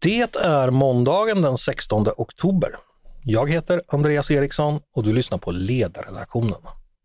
[0.00, 2.76] Det är måndagen den 16 oktober.
[3.24, 6.58] Jag heter Andreas Eriksson och du lyssnar på Ledarredaktionen,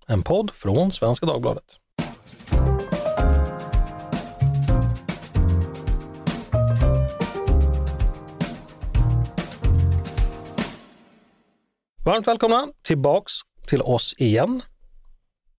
[0.07, 1.63] en podd från Svenska Dagbladet.
[12.05, 13.33] Varmt välkomna tillbaks
[13.67, 14.61] till oss igen.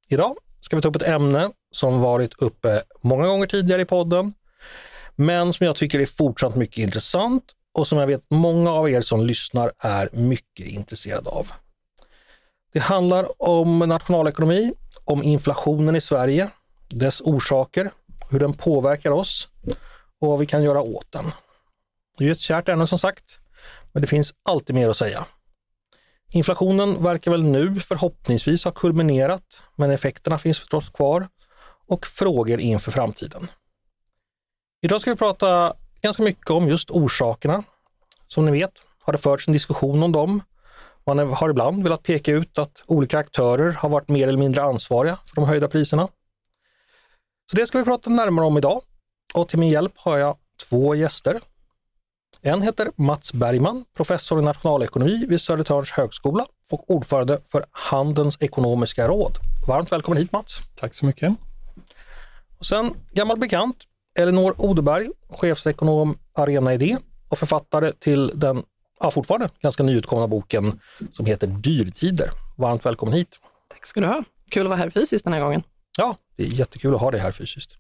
[0.09, 4.35] Idag ska vi ta upp ett ämne som varit uppe många gånger tidigare i podden,
[5.17, 9.01] men som jag tycker är fortsatt mycket intressant och som jag vet många av er
[9.01, 11.53] som lyssnar är mycket intresserade av.
[12.73, 14.73] Det handlar om nationalekonomi,
[15.05, 16.51] om inflationen i Sverige,
[16.89, 17.91] dess orsaker,
[18.31, 19.49] hur den påverkar oss
[20.21, 21.25] och vad vi kan göra åt den.
[22.19, 23.25] Det är ett kärt ämne som sagt,
[23.93, 25.25] men det finns alltid mer att säga.
[26.33, 31.29] Inflationen verkar väl nu förhoppningsvis ha kulminerat, men effekterna finns förstås kvar
[31.87, 33.49] och frågor inför framtiden.
[34.85, 37.63] Idag ska vi prata ganska mycket om just orsakerna.
[38.29, 40.43] Som ni vet har det förts en diskussion om dem.
[41.07, 45.19] Man har ibland velat peka ut att olika aktörer har varit mer eller mindre ansvariga
[45.27, 46.09] för de höjda priserna.
[47.51, 48.81] Så det ska vi prata närmare om idag.
[49.35, 50.37] Och till min hjälp har jag
[50.69, 51.41] två gäster.
[52.41, 59.09] En heter Mats Bergman, professor i nationalekonomi vid Södertörns högskola och ordförande för Handelns ekonomiska
[59.09, 59.39] råd.
[59.69, 60.57] Varmt välkommen hit Mats!
[60.75, 61.33] Tack så mycket!
[62.59, 63.77] Och sen gammal bekant,
[64.19, 66.97] Elinor Odeberg, chefsekonom Arena Idé
[67.29, 68.63] och författare till den
[69.01, 70.81] ja, fortfarande ganska nyutkomna boken
[71.13, 72.31] som heter Dyrtider.
[72.57, 73.29] Varmt välkommen hit!
[73.69, 74.25] Tack ska du ha!
[74.51, 75.63] Kul att vara här fysiskt den här gången.
[75.99, 77.71] Ja, det är jättekul att ha dig här fysiskt.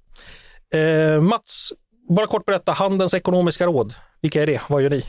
[0.75, 1.73] Eh, Mats,
[2.09, 4.62] bara kort berätta, Handelns ekonomiska råd, vilka är det?
[4.69, 5.05] Vad gör ni?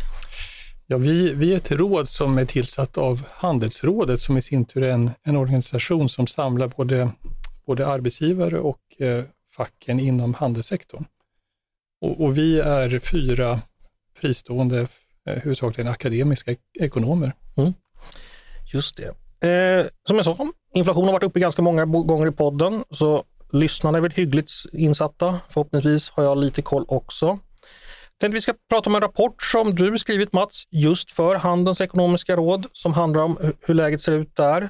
[0.87, 4.83] Ja, vi, vi är ett råd som är tillsatt av Handelsrådet som i sin tur
[4.83, 7.09] är en, en organisation som samlar både,
[7.67, 9.23] både arbetsgivare och eh,
[9.57, 11.05] facken inom handelssektorn.
[12.05, 13.59] Och, och, vi är fyra
[14.19, 14.87] fristående,
[15.27, 17.31] eh, huvudsakligen akademiska ekonomer.
[17.57, 17.73] Mm.
[18.73, 19.07] Just det.
[19.47, 20.37] Eh, som jag sa,
[20.73, 25.39] inflation har varit uppe ganska många gånger i podden, så lyssnarna är väl hyggligt insatta.
[25.49, 27.39] Förhoppningsvis har jag lite koll också.
[28.19, 32.35] Tänkte vi ska prata om en rapport som du skrivit Mats, just för Handelns ekonomiska
[32.35, 34.69] råd, som handlar om hur läget ser ut där.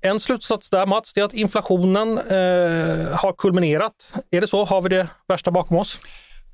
[0.00, 3.92] En slutsats där Mats, det är att inflationen eh, har kulminerat.
[4.30, 4.64] Är det så?
[4.64, 5.98] Har vi det värsta bakom oss?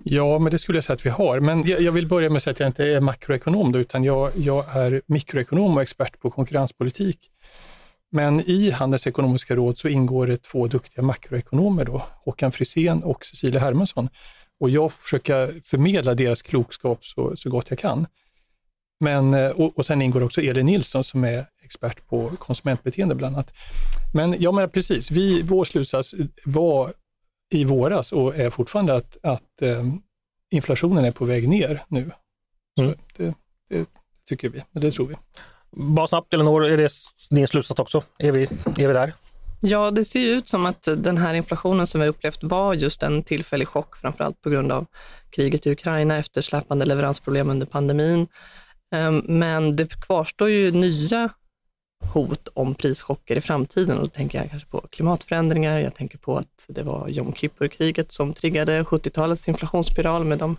[0.04, 1.40] Ja, men det skulle jag säga att vi har.
[1.40, 4.30] Men jag vill börja med att säga att jag inte är makroekonom, då, utan jag,
[4.36, 7.30] jag är mikroekonom och expert på konkurrenspolitik.
[8.12, 13.60] Men i Handelsekonomiska råd så ingår det två duktiga makroekonomer, då, Håkan Frisén och Cecilia
[13.60, 14.08] Hermansson.
[14.60, 18.06] Och jag får försöka förmedla deras klokskap så, så gott jag kan.
[19.00, 23.36] Men, eh, och, och sen ingår också Elin Nilsson som är expert på konsumentbeteende bland
[23.36, 23.52] annat.
[24.14, 26.92] Men jag menar precis, vi, vår slutsats var
[27.50, 29.84] i våras och är fortfarande att, att eh,
[30.50, 32.10] inflationen är på väg ner nu.
[32.80, 32.94] Mm.
[33.16, 33.34] Det,
[33.68, 33.88] det,
[34.28, 35.14] tycker vi, det tror vi.
[35.70, 36.92] Bara snabbt Elinor, är det
[37.30, 38.02] din slutsats också?
[38.18, 38.42] Är vi,
[38.76, 39.12] är vi där?
[39.60, 43.02] Ja, det ser ju ut som att den här inflationen som vi upplevt var just
[43.02, 44.86] en tillfällig chock, framförallt på grund av
[45.30, 48.26] kriget i Ukraina, eftersläpande leveransproblem under pandemin.
[48.94, 51.28] Ehm, men det kvarstår ju nya
[52.12, 55.78] hot om prischocker i framtiden och då tänker jag kanske på klimatförändringar.
[55.78, 60.56] Jag tänker på att det var Jom Kippur-kriget som triggade 70-talets inflationsspiral med de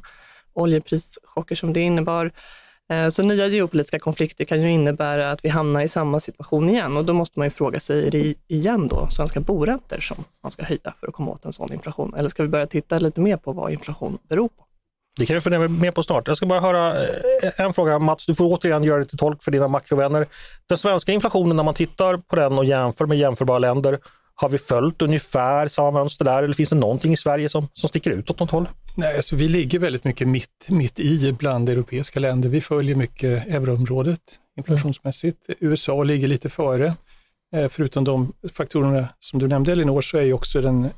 [0.53, 2.31] oljeprischocker som det innebar.
[2.89, 6.97] Eh, så nya geopolitiska konflikter kan ju innebära att vi hamnar i samma situation igen
[6.97, 10.51] och då måste man ju fråga sig, är det igen då svenska boräntor som man
[10.51, 12.13] ska höja för att komma åt en sån inflation?
[12.17, 14.65] Eller ska vi börja titta lite mer på vad inflation beror på?
[15.19, 16.27] Det kan du fundera mer på snart.
[16.27, 17.99] Jag ska bara höra eh, en fråga.
[17.99, 20.27] Mats, du får återigen göra dig till tolk för dina makrovänner.
[20.67, 23.99] Den svenska inflationen, när man tittar på den och jämför med jämförbara länder,
[24.35, 27.89] har vi följt ungefär samma mönster där eller finns det någonting i Sverige som, som
[27.89, 28.69] sticker ut åt något håll?
[28.95, 32.49] Nej, alltså vi ligger väldigt mycket mitt, mitt i bland europeiska länder.
[32.49, 34.19] Vi följer mycket euroområdet
[34.57, 35.37] inflationsmässigt.
[35.59, 36.95] USA ligger lite före.
[37.55, 40.89] Eh, förutom de faktorerna som du nämnde Elinor, så är ju också den,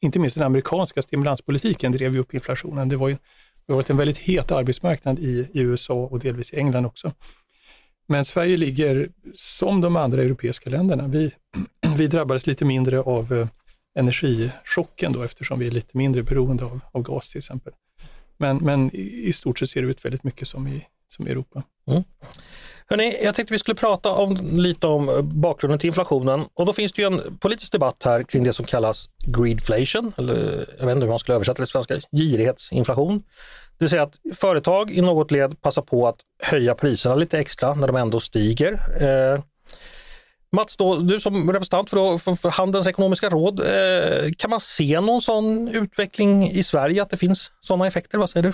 [0.00, 2.88] inte minst den amerikanska stimulanspolitiken drev ju upp inflationen.
[2.88, 3.16] Det var ju
[3.66, 7.12] det har varit en väldigt het arbetsmarknad i, i USA och delvis i England också.
[8.06, 11.08] Men Sverige ligger som de andra europeiska länderna.
[11.08, 11.32] Vi,
[11.96, 13.48] vi drabbades lite mindre av eh,
[13.94, 17.72] energichocken då eftersom vi är lite mindre beroende av, av gas till exempel.
[18.36, 21.30] Men, men i, i stort sett ser det ut väldigt mycket som i, som i
[21.30, 21.62] Europa.
[21.86, 22.02] Mm.
[22.86, 26.72] Hörrni, jag tänkte vi skulle prata om, lite om eh, bakgrunden till inflationen och då
[26.72, 30.86] finns det ju en politisk debatt här kring det som kallas greedflation, eller eh, jag
[30.86, 33.18] vet inte hur man skulle översätta det till svenska, girighetsinflation.
[33.78, 37.74] Det vill säga att företag i något led passar på att höja priserna lite extra
[37.74, 38.72] när de ändå stiger.
[39.00, 39.40] Eh,
[40.52, 44.60] Mats, då, du som representant för, då, för, för Handelns ekonomiska råd, eh, kan man
[44.60, 48.18] se någon sån utveckling i Sverige, att det finns sådana effekter?
[48.18, 48.52] Vad säger du?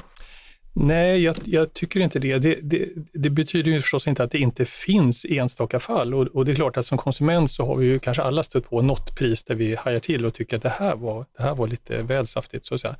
[0.72, 2.38] Nej, jag, jag, tycker inte det.
[2.38, 2.88] Det, det.
[3.12, 6.56] det, betyder ju förstås inte att det inte finns enstaka fall och, och, det är
[6.56, 9.55] klart att som konsument så har vi ju kanske alla stött på något pris där
[9.55, 12.67] vi hajar till och tycker att det här var, det här var lite väl saftigt.
[12.67, 12.96] Så att säga.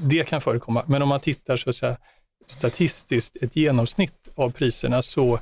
[0.00, 1.96] Det kan förekomma, men om man tittar så att säga,
[2.46, 5.40] statistiskt, ett genomsnitt av priserna, så,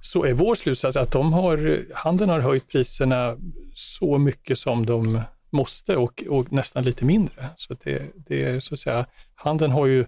[0.00, 3.36] så är vår slutsats att de har, handeln har höjt priserna
[3.74, 5.20] så mycket som de
[5.50, 7.48] måste och, och nästan lite mindre.
[7.56, 10.06] Så det, det är så att säga, handeln har ju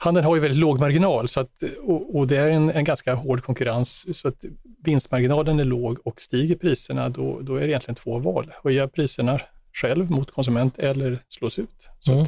[0.00, 3.14] Handeln har ju väldigt låg marginal så att, och, och det är en, en, ganska
[3.14, 4.44] hård konkurrens så att
[4.84, 8.52] vinstmarginalen är låg och stiger priserna då, då är det egentligen två val.
[8.64, 9.40] Höja priserna
[9.72, 11.88] själv mot konsument eller slås ut.
[11.98, 12.26] Så mm.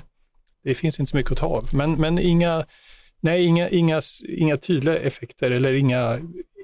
[0.64, 1.68] det finns inte så mycket att ta av.
[1.72, 2.64] Men, men inga,
[3.20, 6.18] nej, inga, inga, inga tydliga effekter eller inga,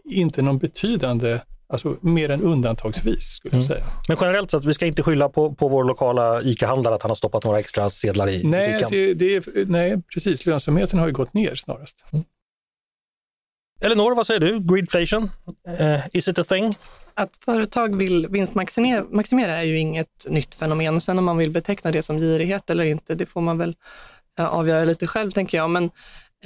[0.05, 3.59] inte någon betydande Alltså mer än undantagsvis skulle mm.
[3.59, 3.85] jag säga.
[4.09, 7.17] Men generellt sett, vi ska inte skylla på, på vår lokala ICA-handlare att han har
[7.17, 8.91] stoppat några extra sedlar i nej, fickan?
[8.91, 10.47] Det, det, nej, precis.
[10.47, 12.05] Lönsamheten har ju gått ner snarast.
[12.13, 12.25] Mm.
[13.81, 14.61] Elinor, vad säger du?
[14.61, 15.31] Greedflation,
[15.81, 16.79] uh, is it a thing?
[17.15, 21.01] Att företag vill vinstmaximera är ju inget nytt fenomen.
[21.01, 23.77] Sen om man vill beteckna det som girighet eller inte, det får man väl
[24.41, 25.71] uh, avgöra lite själv, tänker jag.
[25.71, 25.91] Men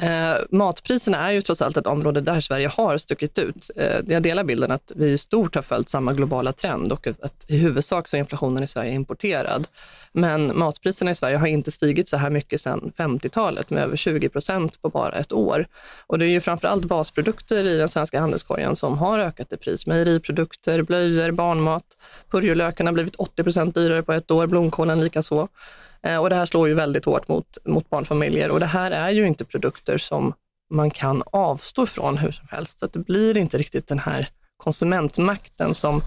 [0.02, 3.70] Eh, matpriserna är ju trots allt ett område där Sverige har stuckit ut.
[3.76, 7.44] Eh, jag delar bilden att vi i stort har följt samma globala trend och att
[7.48, 9.68] i huvudsak så är inflationen i Sverige importerad.
[10.12, 14.28] Men matpriserna i Sverige har inte stigit så här mycket sedan 50-talet med över 20
[14.28, 15.66] procent på bara ett år.
[16.06, 19.86] Och det är ju framförallt basprodukter i den svenska handelskorgen som har ökat i pris.
[19.86, 21.84] Mejeriprodukter, blöjor, barnmat.
[22.30, 25.48] Purjolöken har blivit 80 procent dyrare på ett år, blomkålen likaså.
[26.06, 29.10] Eh, och det här slår ju väldigt hårt mot, mot barnfamiljer och det här är
[29.10, 30.32] ju inte produkter som
[30.70, 32.78] man kan avstå ifrån hur som helst.
[32.78, 36.02] Så det blir inte riktigt den här konsumentmakten som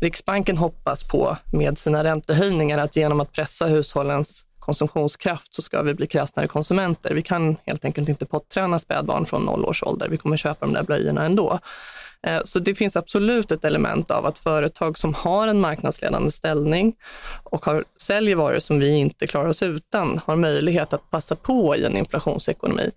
[0.00, 5.94] Riksbanken hoppas på med sina räntehöjningar, att genom att pressa hushållens konsumtionskraft så ska vi
[5.94, 7.14] bli kräsnare konsumenter.
[7.14, 10.08] Vi kan helt enkelt inte potträna spädbarn från noll års ålder.
[10.08, 11.58] Vi kommer köpa de där blöjorna ändå.
[12.26, 16.94] Eh, så det finns absolut ett element av att företag som har en marknadsledande ställning
[17.42, 21.76] och har, säljer varor som vi inte klarar oss utan, har möjlighet att passa på
[21.76, 22.90] i en inflationsekonomi.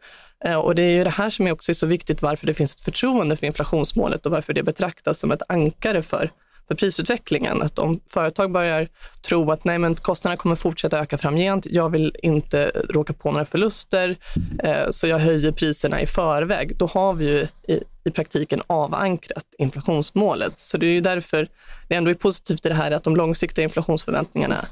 [0.46, 2.76] Eh, och det är ju det här som är också så viktigt varför det finns
[2.76, 6.32] ett förtroende för inflationsmålet och varför det betraktas som ett ankare för
[6.68, 7.62] för prisutvecklingen.
[7.62, 8.88] Att om företag börjar
[9.22, 13.46] tro att nej, men kostnaderna kommer fortsätta öka framgent, jag vill inte råka på några
[13.46, 14.18] förluster,
[14.64, 16.78] eh, så jag höjer priserna i förväg.
[16.78, 20.58] Då har vi ju i, i praktiken avankrat inflationsmålet.
[20.58, 21.48] Så det är ju därför
[21.88, 24.66] det ändå är positivt i det här att de långsiktiga inflationsförväntningarna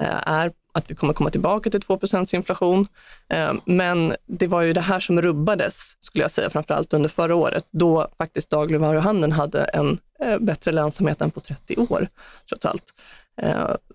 [0.00, 2.86] Eh, är att vi kommer komma tillbaka till 2% inflation.
[3.28, 7.08] Eh, men det var ju det här som rubbades, skulle jag säga, framför allt under
[7.08, 12.08] förra året, då faktiskt dagligvaruhandeln hade en eh, bättre lönsamhet än på 30 år,
[12.48, 12.84] trots allt.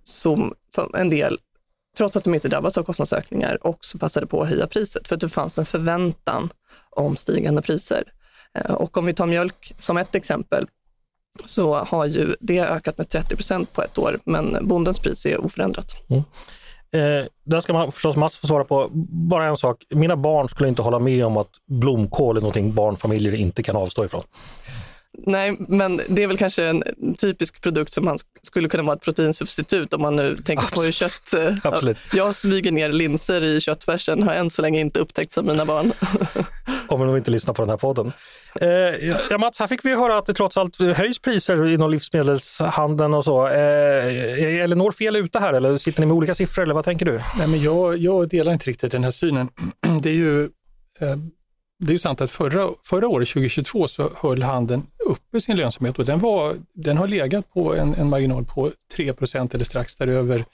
[0.03, 0.53] Så
[0.93, 1.39] en del,
[1.97, 5.21] trots att de inte drabbas av kostnadsökningar, också passade på att höja priset, för att
[5.21, 6.49] det fanns en förväntan
[6.89, 8.03] om stigande priser.
[8.69, 10.67] Och om vi tar mjölk som ett exempel,
[11.45, 15.45] så har ju det ökat med 30 procent på ett år, men bondens pris är
[15.45, 16.09] oförändrat.
[16.09, 16.23] Mm.
[16.93, 18.89] Eh, där ska man förstås Mats få svara på.
[19.09, 23.33] Bara en sak, mina barn skulle inte hålla med om att blomkål är någonting barnfamiljer
[23.33, 24.23] inte kan avstå ifrån.
[25.25, 26.83] Nej, men det är väl kanske en
[27.17, 30.75] typisk produkt som man skulle kunna vara ett proteinsubstitut om man nu tänker Absolut.
[30.75, 31.33] på hur kött...
[31.33, 31.97] Eh, Absolut.
[32.13, 35.93] Jag smyger ner linser i köttfärsen, har än så länge inte upptäckts av mina barn.
[36.87, 38.11] om de inte lyssnar på den här podden.
[38.61, 38.67] Eh,
[39.29, 43.23] ja, Mats, här fick vi höra att det trots allt höjs priser inom livsmedelshandeln och
[43.23, 43.47] så.
[43.47, 47.05] Eh, är Elinor fel ute här eller sitter ni med olika siffror eller vad tänker
[47.05, 47.21] du?
[47.37, 49.49] Nej, men jag, jag delar inte riktigt den här synen.
[50.01, 50.43] Det är ju
[50.99, 51.15] eh,
[51.85, 55.99] det är ju sant att förra, förra året, 2022, så höll handeln uppe sin lönsamhet
[55.99, 60.45] och den, var, den har legat på en, en marginal på 3% eller strax däröver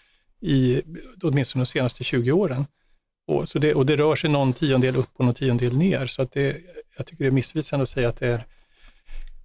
[0.42, 0.82] i
[1.24, 2.66] åtminstone de senaste 20 åren.
[3.28, 6.08] Och, så det, och det rör sig någon tiondel upp och någon tiondel ner.
[6.08, 6.58] Så att det,
[6.98, 8.46] jag tycker det är missvisande att säga att det, är,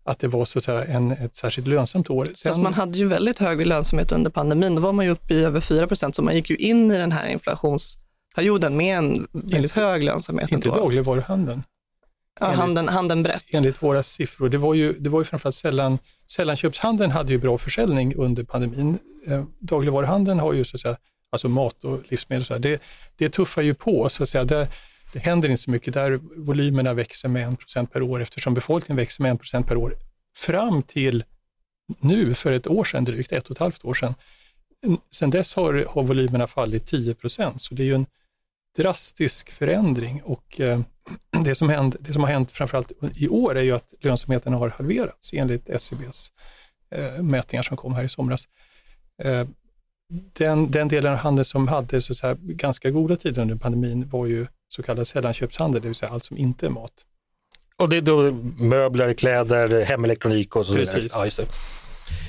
[0.05, 2.25] att det var så att säga en, ett särskilt lönsamt år.
[2.25, 4.75] Sen, Fast man hade ju väldigt hög lönsamhet under pandemin.
[4.75, 7.13] Då var man ju uppe i över 4% så man gick ju in i den
[7.13, 10.53] här inflationsperioden med en väldigt inte, hög lönsamhet.
[10.53, 11.63] Inte dagligvaruhandeln.
[12.41, 13.45] Ja, enligt, handeln, handeln brett.
[13.53, 14.49] Enligt våra siffror.
[14.49, 18.99] Det var ju, det var ju framförallt sällan, sällanköpshandeln hade ju bra försäljning under pandemin.
[19.27, 20.97] Eh, dagligvaruhandeln har ju så att säga,
[21.31, 22.83] alltså mat och livsmedel, så här, det,
[23.17, 24.45] det tuffar ju på så att säga.
[24.45, 24.69] Det,
[25.13, 29.23] det händer inte så mycket där volymerna växer med 1% per år eftersom befolkningen växer
[29.23, 29.95] med 1% per år
[30.37, 31.25] fram till
[32.01, 34.15] nu för ett år sedan drygt, ett och ett halvt år sedan.
[35.11, 38.07] Sen dess har, har volymerna fallit 10% så det är ju en
[38.77, 40.81] drastisk förändring och eh,
[41.45, 44.69] det, som hänt, det som har hänt framförallt i år är ju att lönsamheten har
[44.69, 46.33] halverats enligt SCBs
[46.91, 48.49] eh, mätningar som kom här i somras.
[49.23, 49.47] Eh,
[50.33, 54.27] den, den delen av handeln som hade så säga, ganska goda tider under pandemin var
[54.27, 56.93] ju så kallad sällanköpshandel, det vill säga allt som inte är mat.
[57.77, 60.95] Och det är då möbler, kläder, hemelektronik och så Precis.
[60.95, 61.31] vidare?
[61.39, 61.45] Ja,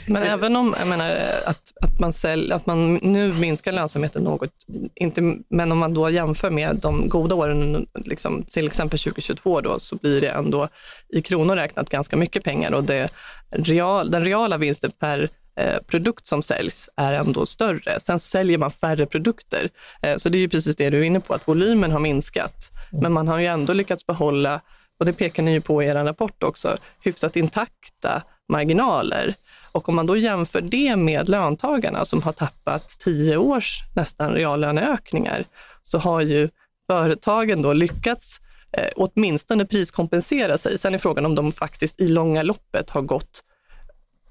[0.05, 0.13] det.
[0.13, 1.09] Men även om jag menar,
[1.45, 4.51] att, att, man sälj, att man nu minskar lönsamheten något,
[4.95, 9.79] inte, men om man då jämför med de goda åren, liksom, till exempel 2022, då,
[9.79, 10.67] så blir det ändå
[11.09, 13.09] i kronor räknat ganska mycket pengar och det
[13.51, 17.99] real, den reala vinsten per eh, produkt som säljs är ändå större.
[17.99, 19.69] Sen säljer man färre produkter.
[20.01, 22.69] Eh, så det är ju precis det du är inne på, att volymen har minskat.
[23.01, 24.61] Men man har ju ändå lyckats behålla,
[24.99, 29.35] och det pekar ni ju på i er rapport också, hyfsat intakta marginaler.
[29.73, 35.45] Och om man då jämför det med löntagarna som har tappat tio års nästan reallöneökningar,
[35.81, 36.49] så har ju
[36.87, 38.39] företagen då lyckats
[38.71, 40.77] eh, åtminstone priskompensera sig.
[40.77, 43.43] Sen är frågan om de faktiskt i långa loppet har gått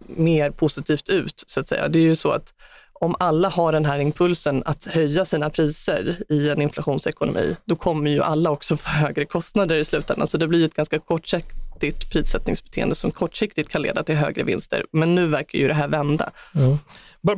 [0.07, 1.89] mer positivt ut, så att säga.
[1.89, 2.55] Det är ju så att
[3.03, 8.11] om alla har den här impulsen att höja sina priser i en inflationsekonomi, då kommer
[8.11, 10.27] ju alla också få högre kostnader i slutändan.
[10.27, 14.85] Så det blir ett ganska kortsiktigt prissättningsbeteende som kortsiktigt kan leda till högre vinster.
[14.93, 16.31] Men nu verkar ju det här vända.
[16.55, 16.79] Mm.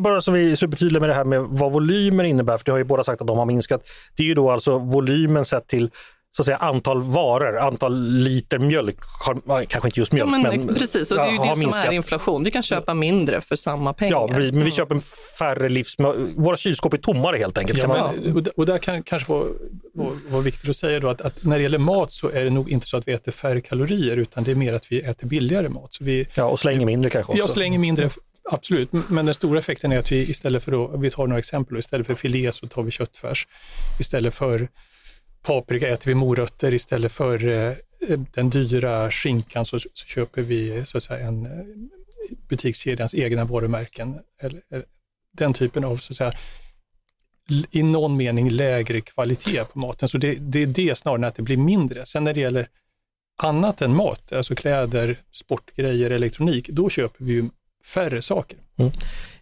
[0.03, 2.79] Bara så vi är supertydliga med det här med vad volymer innebär, för det har
[2.79, 3.87] ju båda sagt att de har minskat.
[4.17, 5.91] Det är ju då alltså volymen sett till
[6.37, 10.67] så att säga, antal varor, antal liter mjölk, har, kanske inte just mjölk, ja, men,
[10.67, 11.87] men, Precis, och det är ju det som minskat.
[11.87, 12.45] är inflation.
[12.45, 14.13] Vi kan köpa mindre för samma pengar.
[14.13, 15.01] Ja, men vi, men vi köper
[15.39, 16.29] färre livsmedel.
[16.37, 17.79] Våra kylskåp är tommare helt enkelt.
[17.79, 19.45] Ja, men, och, och där kan kanske vara,
[19.95, 22.51] vara, vara viktigt att säga då att, att, när det gäller mat så är det
[22.51, 25.27] nog inte så att vi äter färre kalorier, utan det är mer att vi äter
[25.27, 25.95] billigare mat.
[25.95, 27.43] Så vi, ja, och slänger mindre kanske också.
[27.43, 28.11] Ja, slänger mindre,
[28.51, 28.89] absolut.
[28.93, 32.07] Men den stora effekten är att vi istället för, då, vi tar några exempel, istället
[32.07, 33.47] för filé så tar vi köttfärs.
[34.01, 34.69] Istället för
[35.45, 37.69] paprika äter vi morötter istället för eh,
[38.09, 41.65] eh, den dyra skinkan så, så, köper vi så att säga en eh,
[42.49, 44.19] butikskedjans egna varumärken.
[44.41, 44.87] Eller, eller,
[45.33, 46.33] den typen av så att säga
[47.71, 50.09] i någon mening lägre kvalitet på maten.
[50.09, 52.07] Så det, det är det snarare än att det blir mindre.
[52.07, 52.69] Sen när det gäller
[53.43, 57.49] annat än mat, alltså kläder, sportgrejer, elektronik, då köper vi ju
[57.85, 58.59] färre saker.
[58.79, 58.93] Mm.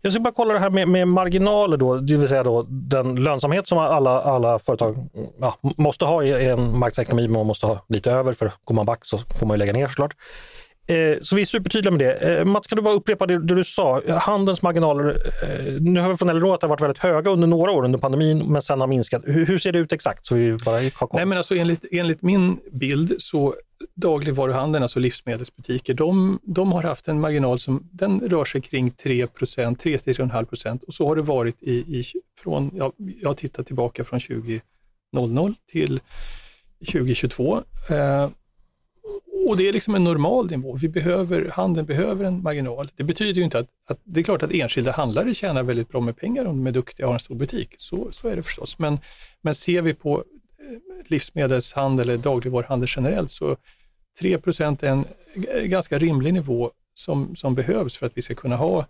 [0.00, 3.16] Jag ska bara kolla det här med, med, marginaler då, det vill säga då den
[3.16, 5.08] lönsamhet som alla, alla företag
[5.40, 9.04] ja, måste ha i en marknadsekonomi, man måste ha lite över för går man back
[9.04, 10.16] så får man ju lägga ner såklart.
[10.86, 12.38] Eh, så vi är supertydliga med det.
[12.38, 14.02] Eh, Mats, kan du bara upprepa det, det du sa?
[14.08, 17.46] Handelns marginaler, eh, nu har vi från LRO att det har varit väldigt höga under
[17.46, 19.22] några år under pandemin, men sen har minskat.
[19.24, 20.26] Hur, hur ser det ut exakt?
[20.26, 20.80] Så vi bara
[21.12, 23.54] Nej, men alltså enligt, enligt min bild så
[23.94, 29.28] dagligvaruhandeln, alltså livsmedelsbutiker, de, de har haft en marginal som den rör sig kring 3%
[29.76, 32.04] 3-3,5 procent och så har det varit i, i
[32.42, 36.00] från, ja, jag har tittat tillbaka från 2000 till
[36.86, 37.62] 2022.
[37.90, 38.28] Eh,
[39.48, 40.76] och det är liksom en normal nivå.
[40.76, 42.90] Vi behöver, handeln behöver en marginal.
[42.96, 46.00] Det betyder ju inte att, att, det är klart att enskilda handlare tjänar väldigt bra
[46.00, 47.74] med pengar om de är duktiga och har en stor butik.
[47.76, 48.78] Så, så är det förstås.
[48.78, 48.98] Men,
[49.42, 53.56] men ser vi på eh, livsmedelshandel eller dagligvaruhandel generellt så
[54.20, 55.04] 3% är en
[55.54, 58.86] eh, ganska rimlig nivå som, som behövs för att vi ska kunna ha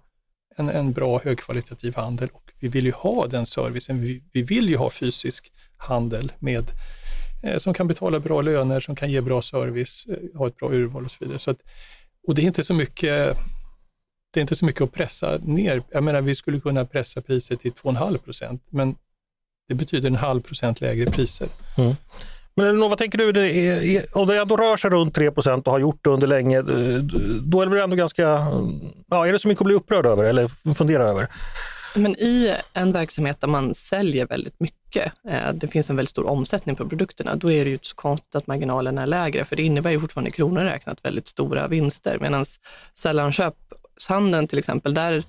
[0.56, 4.00] en, en bra högkvalitativ handel och vi vill ju ha den servicen.
[4.00, 6.64] Vi, vi vill ju ha fysisk handel med
[7.42, 10.72] Eh, som kan betala bra löner, som kan ge bra service, eh, ha ett bra
[10.72, 11.38] urval och så vidare.
[11.38, 11.58] Så att,
[12.26, 13.36] och det är inte så mycket
[14.32, 15.82] det är inte så mycket att pressa ner.
[15.90, 18.96] Jag menar, vi skulle kunna pressa priset till 2,5 procent, men
[19.68, 21.48] det betyder en halv procent lägre priser.
[21.78, 21.94] Mm.
[22.54, 23.32] Men Elinor, vad tänker du?
[23.32, 26.58] Det är, om det ändå rör sig runt 3% och har gjort det under länge,
[26.58, 26.64] eh,
[27.42, 28.22] då är det väl ändå ganska...
[29.10, 31.28] Ja, är det så mycket att bli upprörd över eller fundera över?
[31.94, 36.26] Men i en verksamhet där man säljer väldigt mycket, eh, det finns en väldigt stor
[36.26, 39.56] omsättning på produkterna, då är det ju inte så konstigt att marginalen är lägre, för
[39.56, 42.44] det innebär ju fortfarande i kronor räknat väldigt stora vinster, medan
[42.94, 43.54] sällanköp
[44.08, 45.24] handeln till exempel, där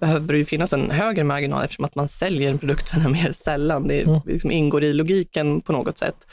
[0.00, 3.88] behöver det ju finnas en högre marginal eftersom att man säljer produkterna mer sällan.
[3.88, 4.20] Det mm.
[4.26, 6.26] liksom ingår i logiken på något sätt.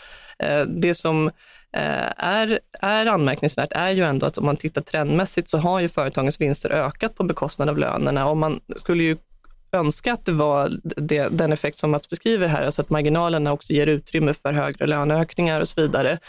[0.67, 1.31] Det som
[2.17, 6.41] är, är anmärkningsvärt är ju ändå att om man tittar trendmässigt så har ju företagens
[6.41, 9.17] vinster ökat på bekostnad av lönerna och man skulle ju
[9.75, 13.73] önska att det var det, den effekt som Mats beskriver här, alltså att marginalerna också
[13.73, 16.19] ger utrymme för högre löneökningar och så vidare.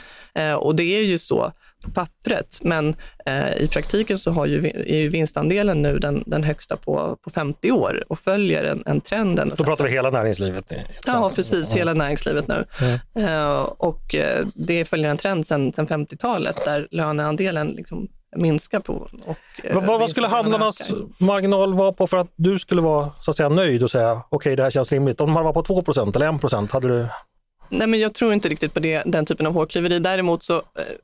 [0.59, 1.53] Och det är ju så
[1.87, 2.95] på pappret, men
[3.27, 7.31] eh, i praktiken så har ju, är ju vinstandelen nu den, den högsta på, på
[7.31, 9.41] 50 år och följer en, en trend.
[9.57, 10.73] Då pratar vi hela näringslivet?
[11.07, 12.65] Ja, precis, hela näringslivet nu.
[12.81, 13.29] Mm.
[13.29, 19.09] Eh, och eh, det följer en trend sedan 50-talet där löneandelen liksom minskar på.
[19.27, 23.31] Och, eh, vad, vad skulle handlarnas marginal vara på för att du skulle vara så
[23.31, 25.21] att säga, nöjd och säga okej, okay, det här känns rimligt?
[25.21, 27.09] Om man var på 2% eller 1 hade du
[27.69, 29.99] Nej, men jag tror inte riktigt på det, den typen av hårklyveri.
[29.99, 30.63] Däremot så eh,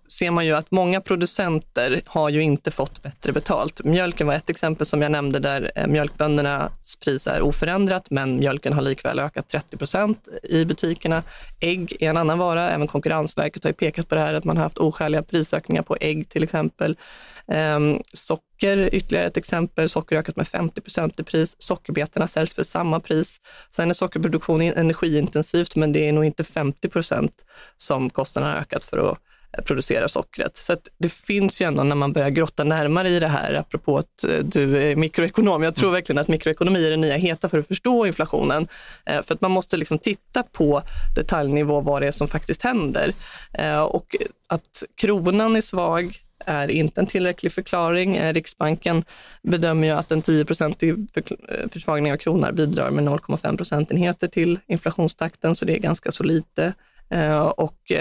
[0.09, 3.85] ser man ju att många producenter har ju inte fått bättre betalt.
[3.85, 8.73] Mjölken var ett exempel som jag nämnde där eh, mjölkböndernas pris är oförändrat, men mjölken
[8.73, 11.23] har likväl ökat 30 procent i butikerna.
[11.61, 12.71] Ägg är en annan vara.
[12.71, 15.97] Även Konkurrensverket har ju pekat på det här att man har haft oskäliga prisökningar på
[16.01, 16.97] ägg till exempel.
[17.47, 18.03] Um,
[18.63, 19.89] socker, ytterligare ett exempel.
[19.89, 21.57] Socker ökat med 50 procent i pris.
[21.59, 23.41] Sockerbetorna säljs för samma pris.
[23.71, 27.33] Sen är sockerproduktion energiintensivt, men det är nog inte 50 procent
[27.77, 29.19] som kostnaderna har ökat för att
[29.59, 30.57] eh, producera sockret.
[30.57, 34.25] Så det finns ju ändå när man börjar grotta närmare i det här, apropå att
[34.25, 35.63] eh, du är mikroekonom.
[35.63, 35.95] Jag tror mm.
[35.95, 38.69] verkligen att mikroekonomi är det nya heta för att förstå inflationen.
[39.07, 40.83] Eh, för att man måste liksom titta på
[41.17, 43.15] detaljnivå vad det är som faktiskt händer.
[43.89, 44.17] Och
[44.49, 48.17] att kronan är svag, är inte en tillräcklig förklaring.
[48.17, 49.05] Eh, Riksbanken
[49.43, 55.55] bedömer ju att en 10-procentig eh, försvagning av kronan bidrar med 0,5 procentenheter till inflationstakten,
[55.55, 56.73] så det är ganska så lite.
[57.11, 57.93] Eh, och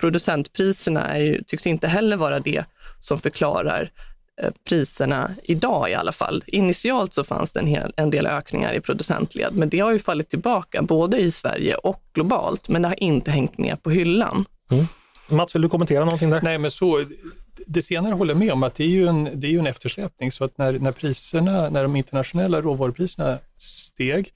[0.00, 2.64] producentpriserna är ju, tycks inte heller vara det
[2.98, 3.90] som förklarar
[4.68, 6.44] priserna idag i alla fall.
[6.46, 9.98] Initialt så fanns det en, hel, en del ökningar i producentled, men det har ju
[9.98, 14.44] fallit tillbaka både i Sverige och globalt, men det har inte hängt med på hyllan.
[14.70, 14.86] Mm.
[15.28, 16.40] Mats, vill du kommentera någonting där?
[16.42, 17.04] Nej, men så,
[17.66, 19.66] det senare håller jag med om att det är ju en, det är ju en
[19.66, 20.32] eftersläpning.
[20.32, 24.32] Så att när, när priserna, när de internationella råvarupriserna steg,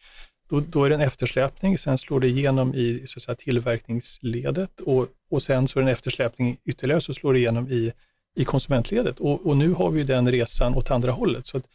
[0.49, 1.79] då, då är det en eftersläpning.
[1.79, 5.91] Sen slår det igenom i så att säga, tillverkningsledet och, och sen så är det
[5.91, 7.93] en eftersläpning ytterligare så slår det igenom i,
[8.37, 9.21] i konsumentledet.
[9.21, 11.47] Och, och nu har vi den resan åt andra hållet.
[11.47, 11.69] Så att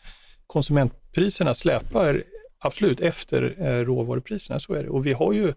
[0.48, 2.24] konsumentpriserna släpar
[2.60, 4.90] absolut efter eh, råvarupriserna, så är det.
[4.90, 5.54] Och vi har ju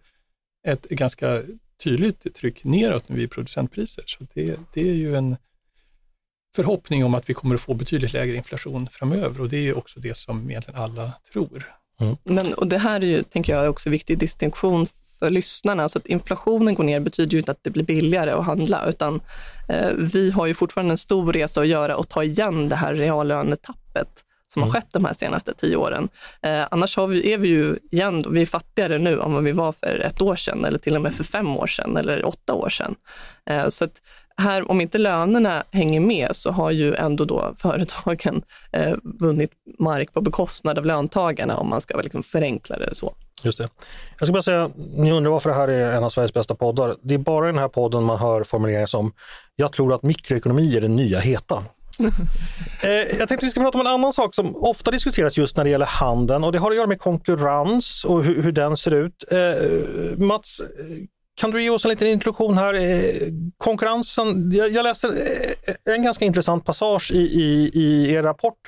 [0.67, 1.43] ett ganska
[1.85, 4.05] tydligt tryck neråt nu i producentpriser.
[4.07, 5.37] Så det, det är ju en,
[6.55, 10.01] förhoppning om att vi kommer att få betydligt lägre inflation framöver och det är också
[10.01, 11.75] det som egentligen alla tror.
[12.01, 12.17] Mm.
[12.25, 14.87] Men, och det här är ju, tänker jag, också viktig distinktion
[15.19, 15.89] för lyssnarna.
[15.89, 19.21] Så att inflationen går ner betyder ju inte att det blir billigare att handla, utan
[19.69, 22.95] eh, vi har ju fortfarande en stor resa att göra och ta igen det här
[22.95, 24.73] reallönetappet som mm.
[24.73, 26.09] har skett de här senaste tio åren.
[26.43, 29.73] Eh, annars vi, är vi ju igen, vi är fattigare nu än vad vi var
[29.73, 32.69] för ett år sedan eller till och med för fem år sedan eller åtta år
[32.69, 32.95] sedan.
[33.47, 34.03] Eh, så att
[34.37, 38.43] här, om inte lönerna hänger med så har ju ändå då företagen
[38.73, 43.15] eh, vunnit mark på bekostnad av löntagarna om man ska liksom förenkla det så.
[43.43, 43.69] Just det.
[44.19, 46.97] Jag ska bara säga, ni undrar varför det här är en av Sveriges bästa poddar.
[47.03, 49.13] Det är bara i den här podden man hör formuleringar som
[49.57, 51.65] “Jag tror att mikroekonomi är det nya heta”.
[52.83, 55.65] eh, jag tänkte vi ska prata om en annan sak som ofta diskuteras just när
[55.65, 58.95] det gäller handeln och det har att göra med konkurrens och hur, hur den ser
[58.95, 59.25] ut.
[59.31, 60.61] Eh, Mats,
[61.35, 62.75] kan du ge oss en liten introduktion här?
[62.75, 68.59] Eh, konkurrensen, jag, läste eh, en ganska intressant passage i, i, i er rapport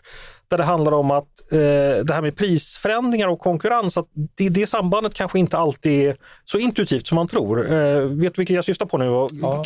[0.48, 1.58] där det handlar om att eh,
[2.04, 6.58] det här med prisförändringar och konkurrens, att det, det sambandet kanske inte alltid är så
[6.58, 7.72] intuitivt som man tror.
[7.72, 9.04] Eh, vet du vilket jag syftar på nu?
[9.42, 9.64] Ja.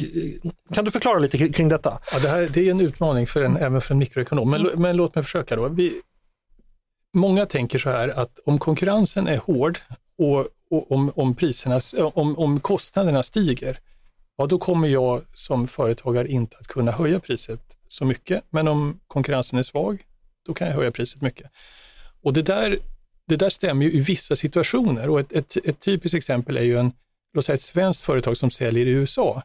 [0.75, 1.99] Kan du förklara lite kring detta?
[2.13, 4.97] Ja, det, här, det är en utmaning för en, även för en mikroekonom, men, men
[4.97, 5.69] låt mig försöka då.
[5.69, 6.03] Vi,
[7.15, 9.79] många tänker så här att om konkurrensen är hård
[10.19, 11.81] och, och om, om, priserna,
[12.15, 13.79] om, om kostnaderna stiger,
[14.37, 18.45] ja då kommer jag som företagare inte att kunna höja priset så mycket.
[18.51, 20.05] Men om konkurrensen är svag,
[20.47, 21.51] då kan jag höja priset mycket.
[22.23, 22.79] Och det där,
[23.27, 26.79] det där stämmer ju i vissa situationer och ett, ett, ett typiskt exempel är ju
[26.79, 26.93] en,
[27.35, 29.43] låt säga ett svenskt företag som säljer i USA.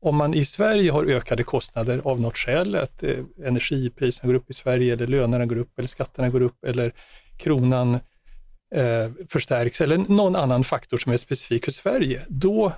[0.00, 4.50] Om man i Sverige har ökade kostnader av något skäl, att eh, energipriserna går upp
[4.50, 6.92] i Sverige eller lönerna går upp eller skatterna går upp eller
[7.36, 7.98] kronan
[8.74, 12.72] eh, förstärks eller någon annan faktor som är specifik för Sverige, då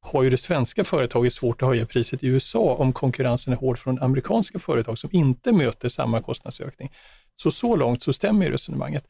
[0.00, 3.78] har ju det svenska företaget svårt att höja priset i USA om konkurrensen är hård
[3.78, 6.90] från amerikanska företag som inte möter samma kostnadsökning.
[7.36, 9.04] Så så långt så stämmer ju resonemanget.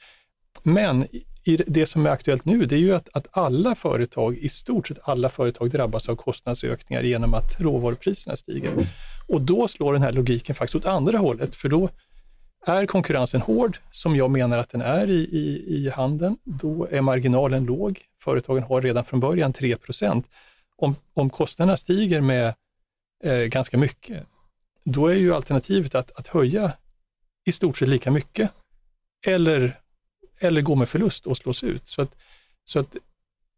[0.62, 1.06] Men
[1.44, 4.88] i det som är aktuellt nu, det är ju att, att alla företag, i stort
[4.88, 8.88] sett alla företag drabbas av kostnadsökningar genom att råvarupriserna stiger.
[9.28, 11.88] Och då slår den här logiken faktiskt åt andra hållet, för då
[12.66, 17.00] är konkurrensen hård, som jag menar att den är i, i, i handeln, då är
[17.00, 18.00] marginalen låg.
[18.22, 19.76] Företagen har redan från början 3
[20.76, 22.54] om, om kostnaderna stiger med
[23.24, 24.26] eh, ganska mycket,
[24.84, 26.72] då är ju alternativet att, att höja
[27.44, 28.50] i stort sett lika mycket
[29.26, 29.80] eller,
[30.38, 31.88] eller gå med förlust och slås ut.
[31.88, 32.16] Så att,
[32.64, 32.96] så att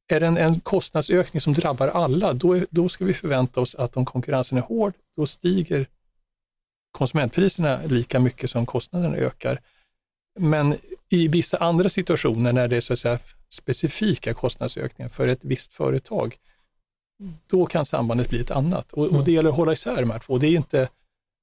[0.08, 3.74] är det en, en kostnadsökning som drabbar alla, då, är, då ska vi förvänta oss
[3.74, 5.88] att om konkurrensen är hård, då stiger
[6.92, 9.60] konsumentpriserna lika mycket som kostnaderna ökar.
[10.38, 10.76] Men
[11.08, 15.72] i vissa andra situationer när det är så att säga specifika kostnadsökningar för ett visst
[15.72, 16.36] företag,
[17.46, 18.92] då kan sambandet bli ett annat.
[18.92, 20.38] Och, och det gäller att hålla isär de här två.
[20.38, 20.88] Det är inte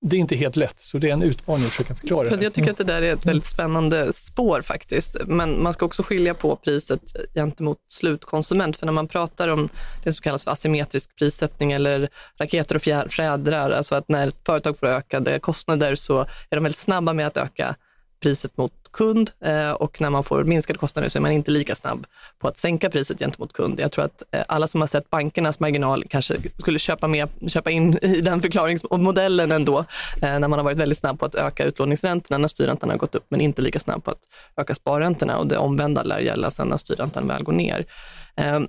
[0.01, 2.43] det är inte helt lätt, så det är en utmaning att försöka förklara det.
[2.43, 5.17] Jag tycker att det där är ett väldigt spännande spår faktiskt.
[5.25, 7.01] Men man ska också skilja på priset
[7.35, 8.77] gentemot slutkonsument.
[8.77, 9.69] För när man pratar om
[10.03, 12.09] det som kallas för asymmetrisk prissättning eller
[12.39, 12.81] raketer och
[13.11, 17.27] fjädrar, alltså att när ett företag får ökade kostnader så är de väldigt snabba med
[17.27, 17.75] att öka
[18.19, 21.75] priset mot kund eh, och när man får minskade kostnader så är man inte lika
[21.75, 22.07] snabb
[22.39, 23.79] på att sänka priset gentemot kund.
[23.79, 27.71] Jag tror att eh, alla som har sett bankernas marginal kanske skulle köpa, med, köpa
[27.71, 29.79] in i den förklaringsmodellen ändå,
[30.21, 33.15] eh, när man har varit väldigt snabb på att öka utlåningsräntorna när styrräntan har gått
[33.15, 34.21] upp, men inte lika snabb på att
[34.57, 37.85] öka sparräntorna och det omvända lär gälla sen när styrräntan väl går ner.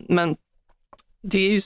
[0.09, 0.37] Men
[1.23, 1.61] det är ju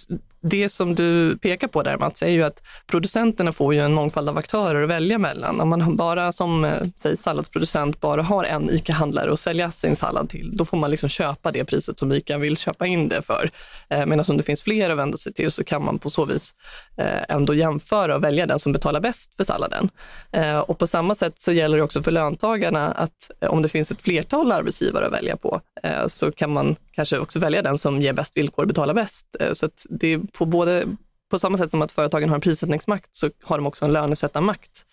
[0.45, 4.29] det som du pekar på där Mats, är ju att producenterna får ju en mångfald
[4.29, 5.61] av aktörer att välja mellan.
[5.61, 10.29] Om man bara som eh, säg, salladsproducent bara har en ICA-handlare att sälja sin sallad
[10.29, 13.51] till, då får man liksom köpa det priset som ICA vill köpa in det för.
[13.91, 16.25] Eh, Medan om det finns fler att vända sig till så kan man på så
[16.25, 16.55] vis
[16.97, 19.91] eh, ändå jämföra och välja den som betalar bäst för salladen.
[20.33, 23.69] Eh, och på samma sätt så gäller det också för löntagarna att eh, om det
[23.69, 25.61] finns ett flertal arbetsgivare att välja på
[26.09, 29.37] så kan man kanske också välja den som ger bäst villkor och betalar bäst.
[29.53, 30.87] Så det på både
[31.31, 34.87] på samma sätt som att företagen har en prissättningsmakt så har de också en lönesättarmakt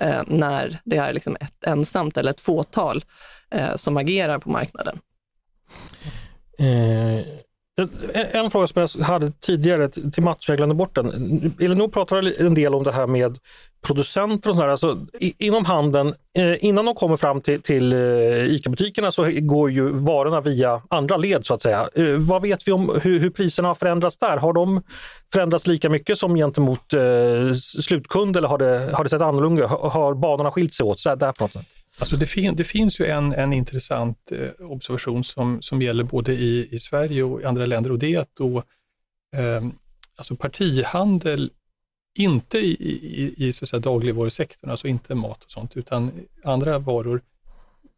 [0.00, 3.04] eh, när det är liksom ett ensamt eller ett fåtal
[3.50, 5.00] eh, som agerar på marknaden.
[6.58, 7.26] Eh,
[8.12, 11.54] en fråga som jag hade tidigare till Mats, jag glömde bort den.
[11.60, 13.38] Elinor pratar en del om det här med
[13.86, 14.68] producenter och sådär.
[14.68, 15.06] Alltså,
[15.38, 20.40] inom handeln, eh, innan de kommer fram till, till eh, ICA-butikerna så går ju varorna
[20.40, 21.88] via andra led så att säga.
[21.94, 24.36] Eh, vad vet vi om hur, hur, priserna har förändrats där?
[24.36, 24.82] Har de
[25.32, 29.90] förändrats lika mycket som gentemot eh, slutkund eller har det, har det sett annorlunda Har,
[29.90, 31.00] har banorna skilt sig åt?
[31.00, 31.75] Så där, där på något sätt?
[31.98, 36.32] Alltså det, fin det, finns ju en, en intressant eh, observation som, som gäller både
[36.32, 38.58] i, i Sverige och i andra länder och det är att då
[39.36, 39.66] eh,
[40.16, 41.50] alltså partihandel
[42.14, 46.12] inte i, i, i så att säga, dagligvarusektorn, alltså inte mat och sånt, utan
[46.44, 47.20] andra varor,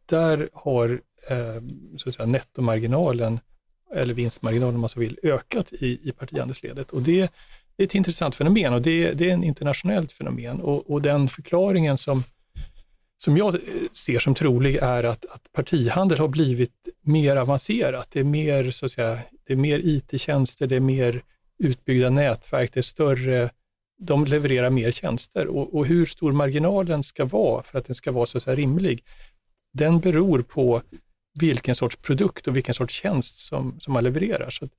[0.05, 1.63] där har eh,
[1.97, 3.39] så att säga, nettomarginalen,
[3.95, 6.91] eller vinstmarginalen om man så vill, ökat i, i partihandelsledet.
[6.91, 7.31] Och det,
[7.75, 11.29] det är ett intressant fenomen och det, det är en internationellt fenomen och, och den
[11.29, 12.23] förklaringen som
[13.21, 13.61] som jag eh,
[13.93, 18.07] ser som trolig är att, att partihandel har blivit mer avancerat.
[18.11, 21.23] Det är mer, så att säga, det är mer IT-tjänster, det är mer
[21.63, 23.49] utbyggda nätverk, det är större,
[24.01, 28.11] de levererar mer tjänster och, och hur stor marginalen ska vara för att den ska
[28.11, 29.03] vara så att säga, rimlig,
[29.73, 30.81] den beror på
[31.39, 34.49] vilken sorts produkt och vilken sorts tjänst som, som man levererar.
[34.49, 34.71] Så att,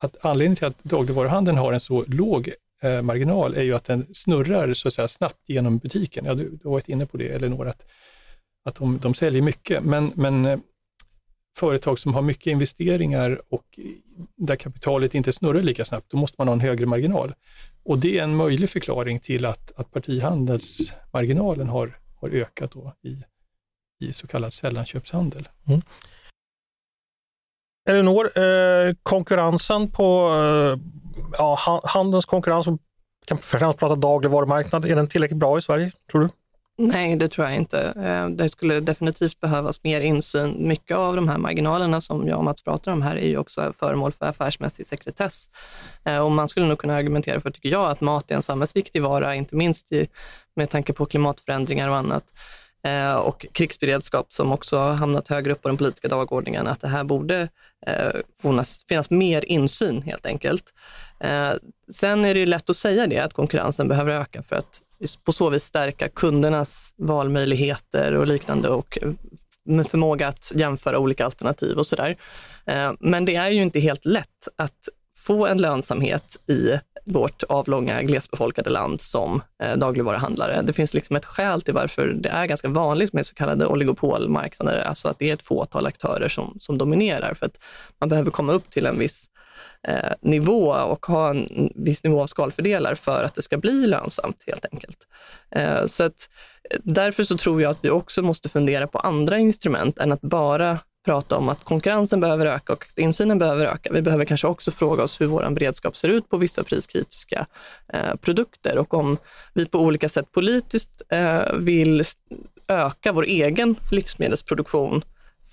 [0.00, 2.50] att anledningen till att dagligvaruhandeln har en så låg
[2.82, 6.24] eh, marginal är ju att den snurrar så att säga, snabbt genom butiken.
[6.24, 7.84] Ja, du, du har varit inne på det, Elinor, att,
[8.64, 10.58] att de, de säljer mycket, men, men eh,
[11.56, 13.78] företag som har mycket investeringar och
[14.36, 17.34] där kapitalet inte snurrar lika snabbt, då måste man ha en högre marginal.
[17.82, 23.24] Och det är en möjlig förklaring till att, att partihandelsmarginalen har, har ökat då i,
[24.06, 25.48] i så kallad sällanköpshandel.
[25.66, 25.82] Mm.
[27.88, 30.78] Elinor, eh, konkurrensen på eh,
[31.38, 32.66] ja, handelns konkurrens,
[33.26, 36.28] kan främst prata dagligvarumarknad, är den tillräckligt bra i Sverige, tror du?
[36.80, 37.92] Nej, det tror jag inte.
[37.96, 40.68] Eh, det skulle definitivt behövas mer insyn.
[40.68, 43.72] Mycket av de här marginalerna som jag och Mats pratar om här är ju också
[43.78, 45.50] föremål för affärsmässig sekretess.
[46.04, 49.02] Eh, och man skulle nog kunna argumentera för, tycker jag, att mat är en samhällsviktig
[49.02, 50.08] vara, inte minst i,
[50.56, 52.24] med tanke på klimatförändringar och annat.
[52.82, 56.88] Eh, och krigsberedskap som också har hamnat högre upp på den politiska dagordningen, att det
[56.88, 57.48] här borde
[58.42, 60.64] finnas, finnas mer insyn helt enkelt.
[61.20, 61.52] Eh,
[61.92, 64.82] sen är det ju lätt att säga det, att konkurrensen behöver öka för att
[65.24, 69.10] på så vis stärka kundernas valmöjligheter och liknande och eh,
[69.64, 72.16] med förmåga att jämföra olika alternativ och sådär.
[72.66, 78.02] Eh, men det är ju inte helt lätt att få en lönsamhet i vårt avlånga
[78.02, 80.62] glesbefolkade land som eh, dagligvaruhandlare.
[80.62, 84.80] Det finns liksom ett skäl till varför det är ganska vanligt med så kallade oligopolmarknader,
[84.80, 87.60] alltså att det är ett fåtal aktörer som, som dominerar för att
[88.00, 89.30] man behöver komma upp till en viss
[89.82, 94.44] eh, nivå och ha en viss nivå av skalfördelar för att det ska bli lönsamt
[94.46, 94.98] helt enkelt.
[95.50, 96.28] Eh, så att,
[96.70, 100.20] eh, därför så tror jag att vi också måste fundera på andra instrument än att
[100.20, 103.92] bara prata om att konkurrensen behöver öka och att insynen behöver öka.
[103.92, 107.46] Vi behöver kanske också fråga oss hur vår beredskap ser ut på vissa priskritiska
[107.92, 109.18] eh, produkter och om
[109.54, 112.04] vi på olika sätt politiskt eh, vill
[112.68, 115.02] öka vår egen livsmedelsproduktion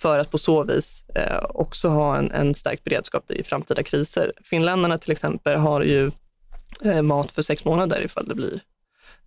[0.05, 4.31] för att på så vis eh, också ha en, en stark beredskap i framtida kriser.
[4.43, 6.11] Finländarna till exempel har ju
[6.83, 8.61] eh, mat för sex månader ifall det blir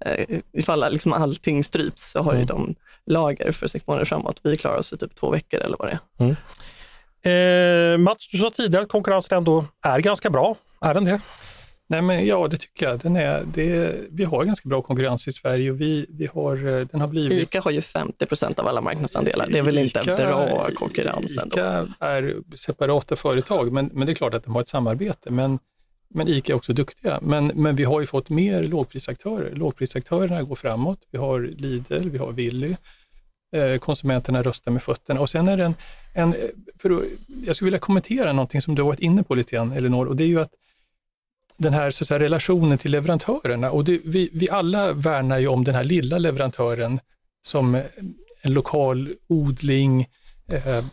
[0.04, 2.40] eh, ifall liksom allting stryps så har mm.
[2.40, 2.74] ju de
[3.06, 4.40] lager för sex månader framåt.
[4.42, 6.24] Vi klarar oss i typ två veckor eller vad det är.
[6.24, 6.36] Mm.
[7.22, 10.56] Eh, Mats, du sa tidigare att konkurrensen ändå är ganska bra.
[10.80, 11.20] Är den det?
[11.90, 13.00] Nej, men ja, det tycker jag.
[13.00, 16.86] Den är, det, vi har ganska bra konkurrens i Sverige och vi, vi har, eh,
[16.86, 17.42] den har blivit...
[17.42, 19.48] ICA har ju 50 procent av alla marknadsandelar.
[19.48, 21.56] Det är väl inte Ica, bra konkurrens ändå?
[21.56, 25.30] ICA är separata företag, men, men det är klart att de har ett samarbete.
[25.30, 25.58] Men,
[26.08, 27.18] men ICA är också duktiga.
[27.22, 29.54] Men, men vi har ju fått mer lågprisaktörer.
[29.54, 30.98] Lågprisaktörerna går framåt.
[31.10, 32.76] Vi har Lidl, vi har Willys.
[33.52, 35.20] Eh, konsumenterna röstar med fötterna.
[35.20, 35.74] Och sen är det en,
[36.14, 36.34] en
[36.78, 37.02] för att,
[37.46, 40.16] jag skulle vilja kommentera någonting som du har varit inne på lite grann, Elinor, och
[40.16, 40.52] det är ju att
[41.58, 43.70] den här, så säga, relationen till leverantörerna.
[43.70, 47.00] Och det, vi, vi alla värnar ju om den här lilla leverantören
[47.46, 47.82] som eh,
[48.42, 50.06] en lokal odling.
[50.48, 50.84] Eh,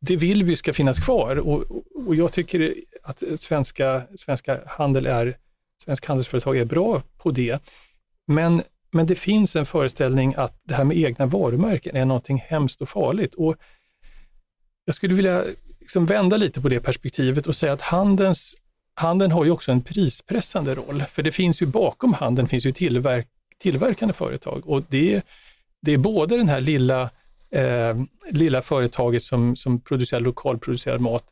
[0.00, 1.64] det vill vi ska finnas kvar och,
[2.06, 5.36] och jag tycker att svenska, svenska handel är,
[5.84, 7.62] svensk handelsföretag är bra på det.
[8.26, 12.80] Men, men det finns en föreställning att det här med egna varumärken är någonting hemskt
[12.80, 13.34] och farligt.
[13.34, 13.56] Och
[14.84, 15.44] jag skulle vilja
[15.80, 18.56] liksom vända lite på det perspektivet och säga att handelns
[18.98, 22.72] handeln har ju också en prispressande roll, för det finns ju bakom handeln finns ju
[22.72, 25.26] tillverk, tillverkande företag och det,
[25.82, 27.10] det är både den här lilla,
[27.50, 27.96] eh,
[28.30, 31.24] lilla företaget som, som producerar lokalproducerad mat,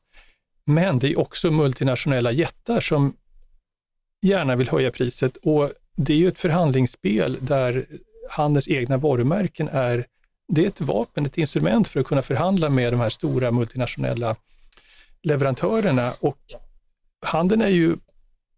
[0.65, 3.17] men det är också multinationella jättar som
[4.23, 7.87] gärna vill höja priset och det är ju ett förhandlingsspel där
[8.31, 10.07] handelns egna varumärken är,
[10.49, 14.37] det är ett vapen, ett instrument för att kunna förhandla med de här stora multinationella
[15.23, 16.39] leverantörerna och
[17.21, 17.97] handeln är ju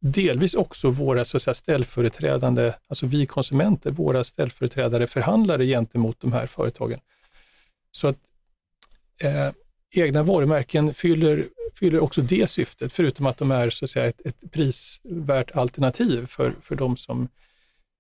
[0.01, 6.33] delvis också våra så att säga, ställföreträdande, alltså vi konsumenter, våra ställföreträdare, förhandlare gentemot de
[6.33, 7.01] här företagen.
[7.91, 8.17] Så att
[9.23, 9.51] eh,
[9.91, 14.27] egna varumärken fyller, fyller också det syftet, förutom att de är så att säga, ett,
[14.27, 17.29] ett prisvärt alternativ för, för de som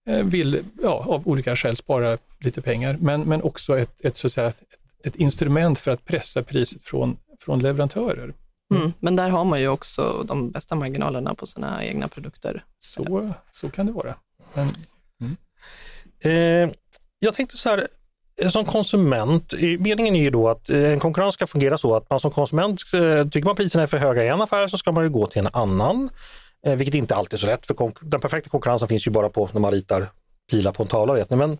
[0.08, 4.26] eh, vill ja, av olika skäl spara lite pengar, men, men också ett, ett, så
[4.26, 4.62] att säga, ett,
[5.04, 8.34] ett instrument för att pressa priset från, från leverantörer.
[8.70, 8.82] Mm.
[8.82, 8.92] mm.
[9.00, 12.64] Men där har man ju också de bästa marginalerna på sina egna produkter.
[12.78, 14.14] Så, så kan det vara.
[14.54, 14.76] Men,
[15.20, 15.36] mm.
[16.20, 16.74] eh,
[17.18, 17.88] jag tänkte så här,
[18.42, 22.10] eh, som konsument, meningen är ju då att eh, en konkurrens ska fungera så att
[22.10, 24.92] man som konsument, eh, tycker man priserna är för höga i en affär så ska
[24.92, 26.10] man ju gå till en annan.
[26.76, 29.60] Vilket inte alltid är så lätt, för den perfekta konkurrensen finns ju bara på när
[29.60, 30.06] man ritar
[30.50, 31.14] pilar på en tavla.
[31.14, 31.36] Vet ni?
[31.36, 31.58] Men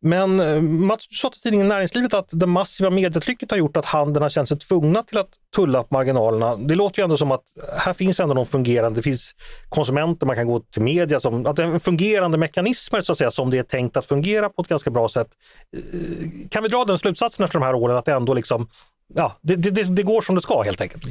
[0.00, 3.84] men eh, Mats, du sa till tidningen Näringslivet att det massiva medietrycket har gjort att
[3.84, 6.56] handeln har känt sig tvungna till att tulla på marginalerna.
[6.56, 7.42] Det låter ju ändå som att
[7.78, 9.34] här finns ändå någon fungerande, det finns
[9.68, 13.30] konsumenter, man kan gå till media, som, att det är fungerande mekanismer så att säga
[13.30, 15.28] som det är tänkt att fungera på ett ganska bra sätt.
[15.76, 18.68] Eh, kan vi dra den slutsatsen efter de här åren att det ändå liksom
[19.14, 21.04] Ja, det, det, det går som det ska helt enkelt.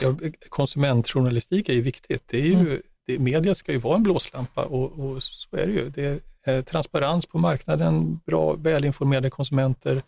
[0.00, 0.14] Ja,
[0.48, 2.22] konsumentjournalistik är ju viktigt.
[2.26, 2.82] Det är ju, mm.
[3.08, 5.90] Det, media ska ju vara en blåslampa och, och så är det ju.
[5.90, 10.02] Det, Eh, transparens på marknaden, bra välinformerade konsumenter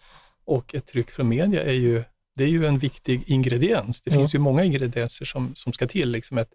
[0.44, 2.02] och ett tryck från media är ju,
[2.36, 4.00] det är ju en viktig ingrediens.
[4.00, 6.10] Det finns ju många ingredienser som, som ska till.
[6.10, 6.52] Liksom ett,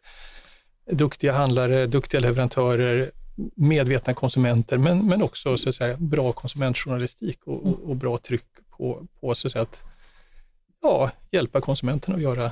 [0.91, 3.11] duktiga handlare, duktiga leverantörer,
[3.55, 8.45] medvetna konsumenter, men, men också så att säga, bra konsumentjournalistik och, och, och bra tryck
[8.69, 9.79] på, på så att, säga, att
[10.81, 12.51] ja, hjälpa konsumenterna att göra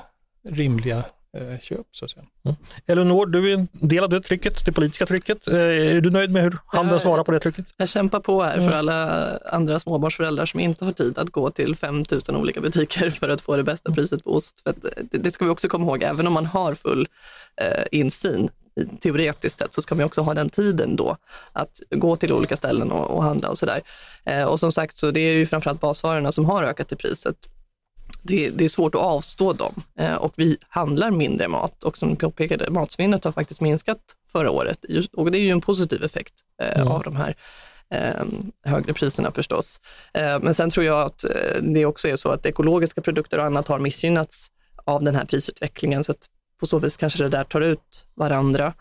[0.49, 1.03] rimliga
[1.37, 1.87] Eh, köp.
[1.91, 2.25] Så att säga.
[2.45, 2.55] Mm.
[2.85, 5.47] Elinor, du är en del av det trycket, det politiska trycket.
[5.47, 7.65] Eh, är du nöjd med hur handeln svarar på det trycket?
[7.77, 8.73] Jag kämpar på här för mm.
[8.73, 13.41] alla andra småbarnsföräldrar som inte har tid att gå till 5000 olika butiker för att
[13.41, 13.95] få det bästa mm.
[13.95, 14.61] priset på ost.
[14.63, 14.73] För
[15.11, 17.07] det ska vi också komma ihåg, även om man har full
[17.61, 18.49] eh, insyn
[19.01, 21.17] teoretiskt sett så ska man också ha den tiden då
[21.53, 23.81] att gå till olika ställen och, och handla och sådär.
[24.25, 27.35] Eh, och som sagt så det är ju framförallt basvarorna som har ökat i priset
[28.23, 32.09] det, det, är svårt att avstå dem eh, och vi handlar mindre mat och som
[32.09, 33.99] du påpekade, matsvinnet har faktiskt minskat
[34.31, 34.77] förra året
[35.13, 36.87] och det är ju en positiv effekt eh, mm.
[36.87, 37.35] av de här
[37.89, 38.25] eh,
[38.63, 39.79] högre priserna förstås.
[40.13, 43.45] Eh, men sen tror jag att eh, det också är så att ekologiska produkter och
[43.45, 44.51] annat har missgynnats
[44.85, 48.73] av den här prisutvecklingen så att på så vis kanske det där tar ut varandra.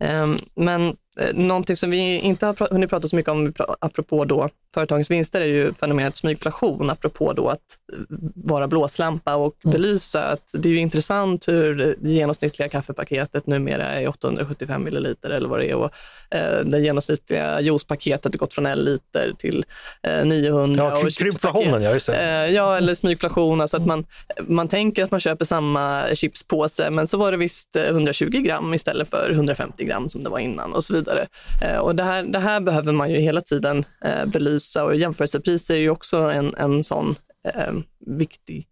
[0.00, 4.48] Ehm, men Eh, någonting som vi inte har hunnit prata så mycket om, apropå då
[4.74, 7.58] företagens vinster, är ju fenomenet smygflation, apropå då att
[7.92, 7.98] eh,
[8.34, 9.72] vara blåslampa och mm.
[9.72, 15.48] belysa att det är ju intressant hur det genomsnittliga kaffepaketet numera är 875 milliliter eller
[15.48, 15.90] vad det är och
[16.30, 19.64] eh, det genomsnittliga juicepaketet har gått från en liter till
[20.02, 20.92] eh, 900.
[21.02, 22.16] Ja, krympflationen, ja just det.
[22.16, 24.06] Eh, ja, eller smygflation, alltså att man,
[24.42, 28.74] man tänker att man köper samma chipspåse, men så var det visst 120 eh, gram
[28.74, 31.28] istället för 150 gram som det var innan och så vidare vidare.
[31.62, 35.74] Eh, och det, här, det här behöver man ju hela tiden eh, belysa och jämförelsepriser
[35.74, 37.16] är ju också en, en sån
[37.54, 37.72] eh,
[38.06, 38.66] viktig,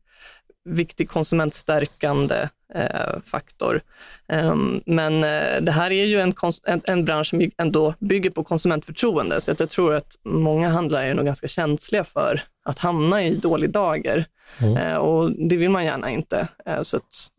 [0.64, 3.81] viktig konsumentstärkande eh, faktor.
[4.29, 6.35] Um, men eh, det här är ju en,
[6.66, 11.14] en, en, bransch som ändå bygger på konsumentförtroende, så jag tror att många handlare är
[11.14, 14.25] nog ganska känsliga för att hamna i dålig dager.
[14.59, 15.01] Mm.
[15.01, 16.49] Och det vill man gärna inte.
[16.83, 17.31] Så att,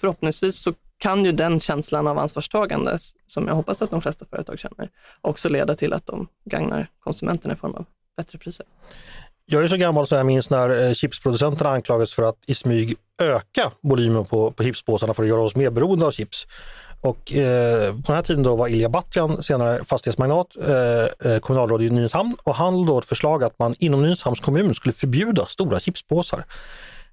[0.00, 4.58] förhoppningsvis så kan ju den känslan av ansvarstagande, som jag hoppas att de flesta företag
[4.58, 7.84] känner, också leda till att de gagnar konsumenterna i form av
[8.16, 8.66] bättre priser.
[9.46, 12.96] Jag är så gammal så jag minns när eh, chipsproducenterna anklagades för att i smyg
[13.22, 16.46] öka volymen på, på chipspåsarna för att göra oss mer beroende av chips.
[17.00, 21.82] Och eh, på den här tiden då var Ilja Batljan, senare fastighetsmagnat, eh, eh kommunalråd
[21.82, 25.46] i Nynäshamn och han lade då ett förslag att man inom Nynäshamns kommun skulle förbjuda
[25.46, 26.44] stora chipspåsar.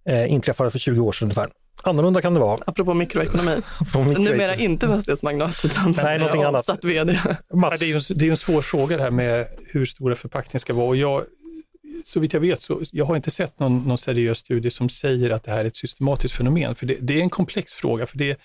[0.06, 1.50] Eh, inträffade för 20 år sedan ungefär.
[1.84, 2.60] Annorlunda kan det vara.
[2.66, 3.62] Apropå mikroekonomi.
[3.96, 6.84] Numera inte fastighetsmagnat utan Nej, någonting avsatt annat.
[6.84, 7.20] vd.
[7.54, 7.80] Mats.
[7.80, 10.74] Det, är en, det är en svår fråga det här med hur stora förpackningar ska
[10.74, 10.88] vara.
[10.88, 11.24] Och jag,
[12.04, 15.30] så vitt jag vet så jag har inte sett någon, någon seriös studie som säger
[15.30, 16.76] att det här är ett systematiskt fenomen.
[16.76, 18.06] För det, det är en komplex fråga.
[18.06, 18.40] för det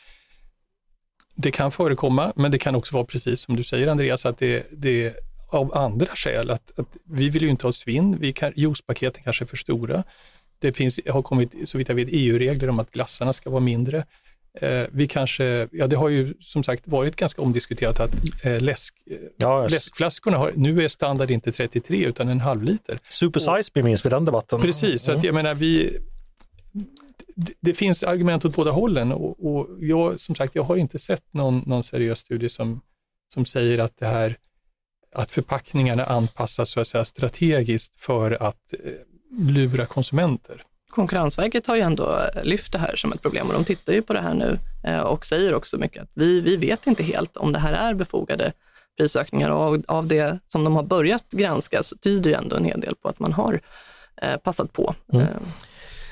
[1.40, 4.66] det kan förekomma, men det kan också vara precis som du säger Andreas, att det,
[4.72, 5.12] det är
[5.48, 6.51] av andra skäl.
[6.51, 10.05] Att, att vi vill ju inte ha svinn, vi kan, juicepaketen kanske är för stora.
[10.59, 14.05] Det finns, har kommit, så vitt jag vet, EU-regler om att glassarna ska vara mindre.
[14.61, 18.94] Eh, vi kanske, ja det har ju som sagt varit ganska omdiskuterat att eh, läsk,
[19.37, 22.99] ja, läskflaskorna har, nu är standard inte 33 utan en halv liter.
[23.11, 24.61] Super size vi minns vi den debatten.
[24.61, 25.99] Precis, så att jag menar vi,
[27.61, 31.35] det, finns argument åt båda hållen och, och, jag, som sagt, jag har inte sett
[31.35, 32.81] någon, någon seriös studie som,
[33.35, 34.37] som säger att det här
[35.12, 38.92] att förpackningarna anpassas så att säga, strategiskt för att eh,
[39.30, 40.62] lura konsumenter.
[40.90, 44.12] Konkurrensverket har ju ändå lyft det här som ett problem och de tittar ju på
[44.12, 47.52] det här nu eh, och säger också mycket att vi, vi vet inte helt om
[47.52, 48.52] det här är befogade
[48.96, 52.80] prisökningar och av det som de har börjat granska så tyder ju ändå en hel
[52.80, 53.60] del på att man har
[54.22, 54.94] eh, passat på.
[55.12, 55.26] Mm.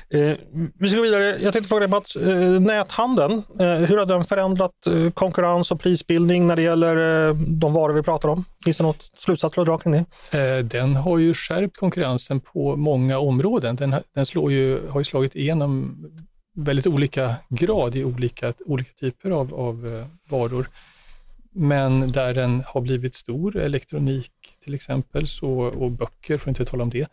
[0.09, 0.37] Eh,
[0.79, 1.37] vi ska gå vidare.
[1.41, 5.79] Jag tänkte fråga dig Mats, eh, näthandeln, eh, hur har den förändrat eh, konkurrens och
[5.79, 8.45] prisbildning när det gäller eh, de varor vi pratar om?
[8.63, 9.93] Finns det något slutsatser att dra kring
[10.31, 10.57] det?
[10.57, 13.75] Eh, den har ju skärpt konkurrensen på många områden.
[13.75, 15.97] Den, den slår ju, har ju slagit igenom
[16.55, 20.69] väldigt olika grad i olika, olika typer av, av eh, varor.
[21.51, 24.31] Men där den har blivit stor, elektronik
[24.63, 27.07] till exempel, så, och böcker, för att inte tala om det,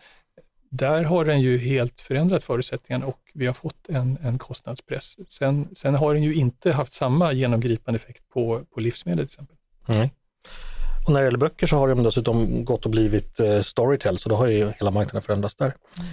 [0.76, 5.16] där har den ju helt förändrat förutsättningarna och vi har fått en, en kostnadspress.
[5.28, 9.56] Sen, sen har den ju inte haft samma genomgripande effekt på, på livsmedel till exempel.
[9.88, 10.08] Mm.
[11.06, 14.28] Och när det gäller böcker så har de dessutom gått och blivit eh, Storytel, så
[14.28, 15.76] då har ju hela marknaden förändrats där.
[15.98, 16.10] Mm.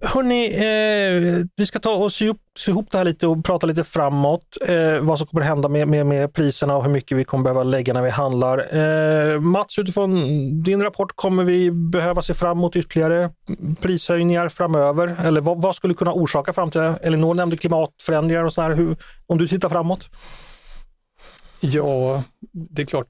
[0.00, 3.66] Hörni, eh, vi ska ta och sy ihop, sy ihop det här lite och prata
[3.66, 4.56] lite framåt.
[4.68, 7.62] Eh, vad som kommer hända med, med, med, priserna och hur mycket vi kommer behöva
[7.62, 8.76] lägga när vi handlar.
[8.76, 10.12] Eh, Mats, utifrån
[10.62, 13.30] din rapport, kommer vi behöva se fram emot ytterligare
[13.80, 15.16] prishöjningar framöver?
[15.24, 16.96] Eller vad, vad skulle kunna orsaka framtida?
[16.96, 18.70] Elinor nämnde klimatförändringar och så här.
[18.70, 20.10] Hur, om du tittar framåt?
[21.60, 23.06] Ja, det är klart.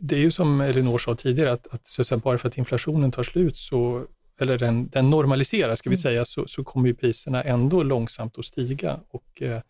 [0.00, 3.12] Det är ju som Elinor sa tidigare, att, att, så att bara för att inflationen
[3.12, 4.04] tar slut så
[4.38, 6.02] eller den, den normaliseras, ska vi mm.
[6.02, 9.00] säga, så, så kommer ju priserna ändå långsamt att stiga.
[9.08, 9.60] Och, eh,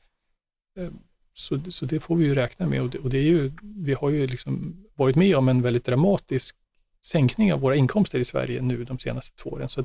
[0.78, 0.90] eh,
[1.32, 3.94] så, så det får vi ju räkna med och det, och det är ju, vi
[3.94, 6.56] har ju liksom varit med om en väldigt dramatisk
[7.06, 9.68] sänkning av våra inkomster i Sverige nu de senaste två åren.
[9.68, 9.84] Så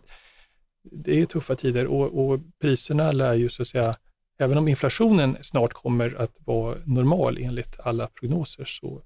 [0.91, 3.96] det är tuffa tider och, och priserna lär ju så att säga,
[4.39, 9.02] även om inflationen snart kommer att vara normal enligt alla prognoser, så,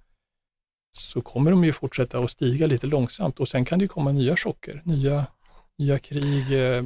[0.92, 4.36] så kommer de ju fortsätta att stiga lite långsamt och sen kan det komma nya
[4.36, 5.26] chocker, nya
[5.80, 6.84] nya krig, eh,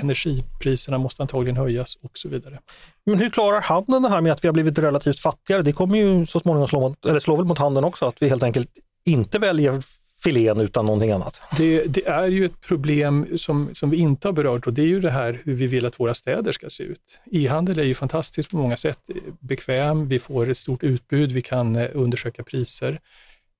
[0.00, 2.60] energipriserna måste antagligen höjas och så vidare.
[3.06, 5.62] Men hur klarar handeln det här med att vi har blivit relativt fattigare?
[5.62, 8.28] Det kommer ju så småningom slå, mot, eller slå väl mot handeln också, att vi
[8.28, 8.70] helt enkelt
[9.04, 9.82] inte väljer
[10.22, 11.42] filén utan någonting annat.
[11.56, 14.86] Det, det, är ju ett problem som, som vi inte har berört och det är
[14.86, 17.18] ju det här hur vi vill att våra städer ska se ut.
[17.32, 21.42] E-handel är ju fantastiskt på många sätt, eh, bekväm, vi får ett stort utbud, vi
[21.42, 23.00] kan eh, undersöka priser.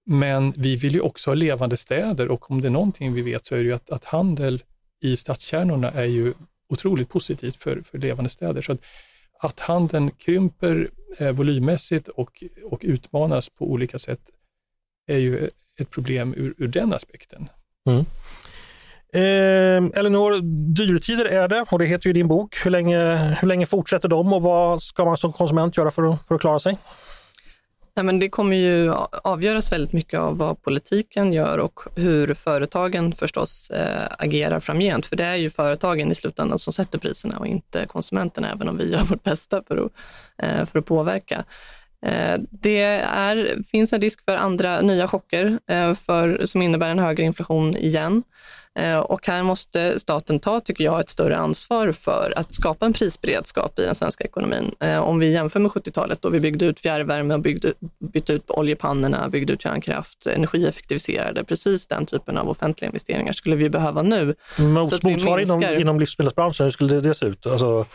[0.06, 3.46] Men vi vill ju också ha levande städer och om det är någonting vi vet
[3.46, 4.62] så är det ju att, att handel
[5.00, 6.34] i stadskärnorna är ju
[6.68, 8.62] otroligt positivt för, för levande städer.
[8.62, 8.80] Så att,
[9.40, 14.20] att handeln krymper eh, volymmässigt och, och utmanas på olika sätt
[15.06, 17.48] är ju ett problem ur, ur den aspekten.
[17.88, 18.04] Mm.
[19.14, 20.40] Eh, Elinor,
[20.74, 22.56] dyrtider är det och det heter ju din bok.
[22.64, 26.26] Hur länge, hur länge fortsätter de och vad ska man som konsument göra för att,
[26.28, 26.78] för att klara sig?
[27.96, 33.12] Nej, men det kommer ju avgöras väldigt mycket av vad politiken gör och hur företagen
[33.12, 35.06] förstås eh, agerar framgent.
[35.06, 38.76] För det är ju företagen i slutändan som sätter priserna och inte konsumenterna, även om
[38.76, 39.92] vi gör vårt bästa för att,
[40.42, 41.44] eh, för att påverka.
[42.06, 45.58] Äh, det är, finns en risk för andra nya chocker
[46.06, 48.22] för, som innebär en högre inflation igen.
[48.76, 52.92] Eh, och här måste staten ta, tycker jag, ett större ansvar för att skapa en
[52.92, 54.74] prisberedskap i den svenska ekonomin.
[54.80, 58.50] Eh, om vi jämför med 70-talet då vi byggde ut fjärrvärme och byggde, bytte ut
[58.50, 64.34] oljepannorna, byggde ut kärnkraft, energieffektiviserade, precis den typen av offentliga investeringar skulle vi behöva nu.
[64.56, 67.46] Mot, motsvarande inom, inom livsmedelsbranschen, hur skulle det se ut?
[67.46, 67.86] Alltså...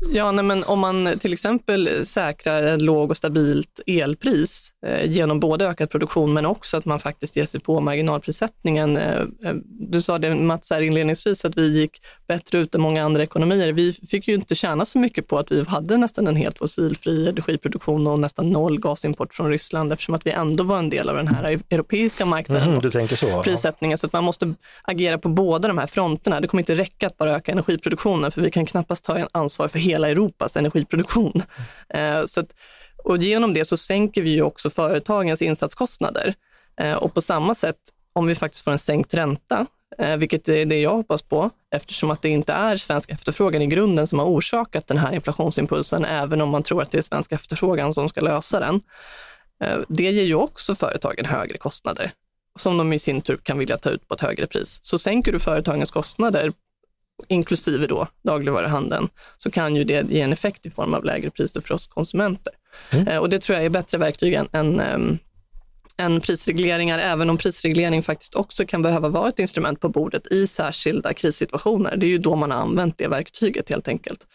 [0.00, 5.40] Ja, nej, men om man till exempel säkrar ett låg och stabilt elpris eh, genom
[5.40, 8.96] både ökad produktion men också att man faktiskt ger sig på marginalprissättningen.
[8.96, 13.04] Eh, eh du sa det Mats här inledningsvis att vi gick bättre ut än många
[13.04, 13.72] andra ekonomier.
[13.72, 17.28] Vi fick ju inte tjäna så mycket på att vi hade nästan en helt fossilfri
[17.28, 21.16] energiproduktion och nästan noll gasimport från Ryssland eftersom att vi ändå var en del av
[21.16, 22.68] den här europeiska marknaden.
[22.68, 23.42] Mm, du tänker så?
[23.42, 26.40] Prissättningen, så att man måste agera på båda de här fronterna.
[26.40, 29.78] Det kommer inte räcka att bara öka energiproduktionen för vi kan knappast ta ansvar för
[29.88, 31.42] hela Europas energiproduktion.
[31.94, 32.54] Eh, så att,
[33.04, 36.34] och genom det så sänker vi ju också företagens insatskostnader.
[36.80, 37.78] Eh, och på samma sätt,
[38.12, 39.66] om vi faktiskt får en sänkt ränta,
[39.98, 43.66] eh, vilket är det jag hoppas på, eftersom att det inte är svensk efterfrågan i
[43.66, 47.32] grunden som har orsakat den här inflationsimpulsen, även om man tror att det är svensk
[47.32, 48.80] efterfrågan som ska lösa den.
[49.88, 52.12] Det ger ju också företagen högre kostnader
[52.58, 54.80] som de i sin tur kan vilja ta ut på ett högre pris.
[54.82, 56.52] Så sänker du företagens kostnader
[57.28, 59.08] inklusive då dagligvaruhandeln,
[59.38, 62.52] så kan ju det ge en effekt i form av lägre priser för oss konsumenter.
[62.90, 63.08] Mm.
[63.08, 65.18] Eh, och det tror jag är bättre verktyg än, än, ehm,
[65.96, 70.46] än prisregleringar, även om prisreglering faktiskt också kan behöva vara ett instrument på bordet i
[70.46, 71.96] särskilda krissituationer.
[71.96, 74.26] Det är ju då man har använt det verktyget helt enkelt.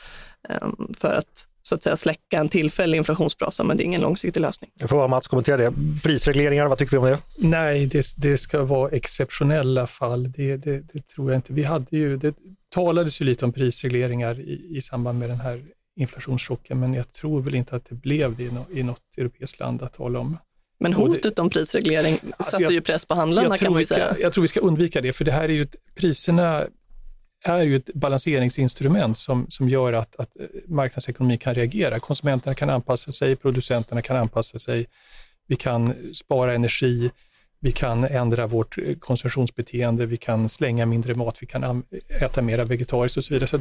[0.49, 4.41] Ehm, för att så att säga släcka en tillfällig inflationsbrasa, men det är ingen långsiktig
[4.41, 4.71] lösning.
[4.79, 5.73] Jag får Mats kommentera det.
[6.03, 7.17] Prisregleringar, vad tycker vi om det?
[7.37, 10.31] Nej, det, det ska vara exceptionella fall.
[10.31, 11.53] Det, det, det, tror jag inte.
[11.53, 12.35] Vi hade ju, det
[12.73, 15.63] talades ju lite om prisregleringar i, i samband med den här
[15.95, 19.59] inflationschocken, men jag tror väl inte att det blev det i, no, i något europeiskt
[19.59, 20.37] land att tala om.
[20.79, 24.15] Men hotet om prisreglering alltså sätter jag, ju press på handlarna kan man ju säga.
[24.19, 26.65] jag tror vi ska undvika det, för det här är ju, priserna
[27.43, 31.99] är ju ett balanseringsinstrument som, som gör att, att eh, marknadsekonomi kan reagera.
[31.99, 34.85] Konsumenterna kan anpassa sig, producenterna kan anpassa sig,
[35.47, 37.11] vi kan spara energi,
[37.63, 41.83] vi kan ändra vårt eh, konsumtionsbeteende, vi kan slänga mindre mat, vi kan
[42.21, 43.47] äta mer vegetariskt och så vidare.
[43.47, 43.59] Så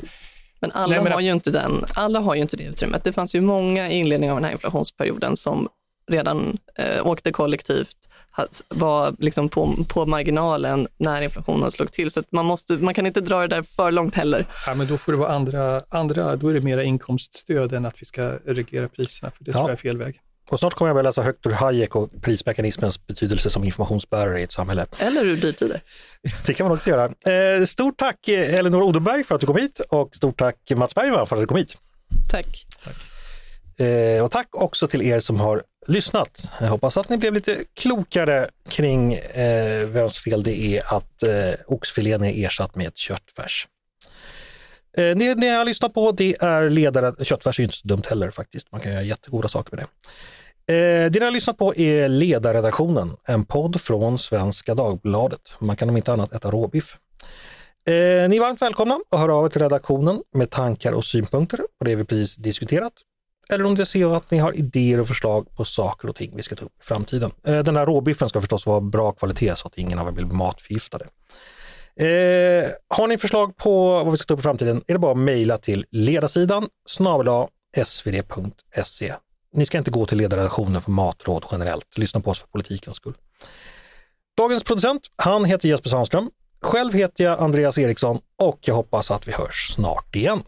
[0.61, 3.05] men alla, nej, men, har ju inte den, alla har ju inte det utrymmet.
[3.05, 5.69] Det fanns ju många i inledningen av den här inflationsperioden som
[6.11, 7.97] redan eh, åkte kollektivt
[8.69, 12.11] var liksom på, på marginalen när inflationen slog till.
[12.11, 14.47] Så man, måste, man kan inte dra det där för långt heller.
[14.67, 18.03] Ja, men då får det vara andra, andra då är det mera inkomststöd än att
[18.03, 19.53] vi ska reglera priserna, för det ja.
[19.53, 20.21] tror jag är fel väg.
[20.53, 24.43] Och snart kommer jag väl läsa högt ur Hayek och prismekanismens betydelse som informationsbärare i
[24.43, 24.87] ett samhälle.
[24.99, 25.83] Eller ur dyrtider.
[26.47, 27.05] Det kan man också göra.
[27.05, 31.27] Eh, stort tack Elinor Odenberg för att du kom hit och stort tack Mats Bergman
[31.27, 31.79] för att du kom hit.
[32.31, 32.67] Tack.
[32.85, 32.97] tack.
[33.87, 36.43] Eh, och tack också till er som har lyssnat.
[36.61, 41.55] Jag hoppas att ni blev lite klokare kring eh, vems fel det är att eh,
[41.67, 43.69] oxfilén är ersatt med köttfärs.
[44.97, 48.31] Eh, det ni har lyssnat på det är ledare, köttfärs är inte så dumt heller
[48.31, 50.09] faktiskt, man kan göra jättegoda saker med det.
[50.67, 55.41] Eh, det ni har lyssnat på är Ledarredaktionen, en podd från Svenska Dagbladet.
[55.59, 56.97] Man kan om inte annat äta råbiff.
[57.87, 57.93] Eh,
[58.29, 61.85] ni är varmt välkomna att höra av er till redaktionen med tankar och synpunkter på
[61.85, 62.93] det vi precis diskuterat
[63.53, 66.43] eller om det ser att ni har idéer och förslag på saker och ting vi
[66.43, 67.31] ska ta upp i framtiden.
[67.47, 70.25] Eh, den här råbiffen ska förstås vara bra kvalitet så att ingen av er blir
[70.25, 71.05] matförgiftade.
[71.97, 75.13] Eh, har ni förslag på vad vi ska ta upp i framtiden är det bara
[75.13, 77.47] att mejla till ledarsidan snabel
[77.85, 79.15] svd.se.
[79.53, 81.99] Ni ska inte gå till ledarredaktionen för matråd generellt.
[81.99, 83.15] Lyssna på oss för politikens skull.
[84.37, 86.31] Dagens producent, han heter Jesper Sandström.
[86.63, 90.43] Själv heter jag Andreas Eriksson och jag hoppas att vi hörs snart igen.